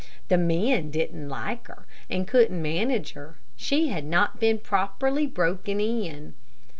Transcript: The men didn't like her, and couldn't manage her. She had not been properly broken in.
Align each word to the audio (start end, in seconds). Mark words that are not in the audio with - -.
The 0.29 0.37
men 0.39 0.89
didn't 0.89 1.29
like 1.29 1.67
her, 1.67 1.85
and 2.09 2.27
couldn't 2.27 2.59
manage 2.59 3.11
her. 3.11 3.37
She 3.55 3.89
had 3.89 4.03
not 4.03 4.39
been 4.39 4.57
properly 4.57 5.27
broken 5.27 5.79
in. 5.79 6.33